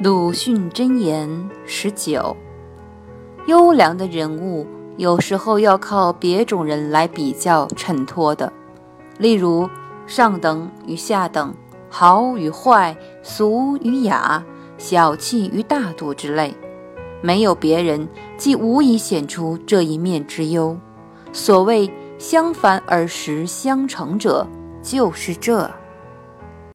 [0.00, 1.28] 鲁迅箴言
[1.66, 2.36] 十九：
[3.48, 4.64] 优良的人物
[4.96, 8.52] 有时候要靠别种人来比较衬托的，
[9.18, 9.68] 例如
[10.06, 11.52] 上等与下等、
[11.90, 14.40] 好与坏、俗与雅、
[14.76, 16.54] 小气与大度之类。
[17.20, 20.78] 没有别人，既无以显出这一面之优。
[21.32, 24.46] 所谓相反而实相成者，
[24.80, 25.68] 就是这。